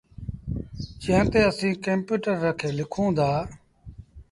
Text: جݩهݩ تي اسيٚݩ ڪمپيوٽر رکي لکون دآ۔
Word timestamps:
جݩهݩ 1.01 1.29
تي 1.31 1.39
اسيٚݩ 1.49 1.81
ڪمپيوٽر 1.85 2.35
رکي 2.43 2.69
لکون 2.77 3.09
دآ۔ 3.17 3.29